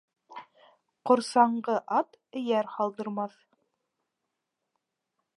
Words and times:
Ҡорсаңғы 1.09 1.75
ат 1.97 2.17
эйәр 2.41 2.69
һалдырмаҫ. 2.77 3.35